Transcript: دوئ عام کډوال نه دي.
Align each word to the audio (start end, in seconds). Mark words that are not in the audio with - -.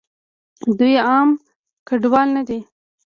دوئ 0.77 0.93
عام 1.07 1.29
کډوال 1.87 2.27
نه 2.37 2.43
دي. 2.47 2.59